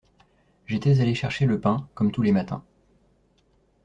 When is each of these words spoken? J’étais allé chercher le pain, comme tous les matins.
J’étais 0.65 0.99
allé 0.99 1.13
chercher 1.13 1.45
le 1.45 1.59
pain, 1.61 1.87
comme 1.93 2.11
tous 2.11 2.23
les 2.23 2.31
matins. 2.31 2.63